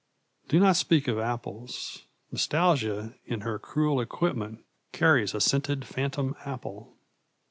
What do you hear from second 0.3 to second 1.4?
Do not speak of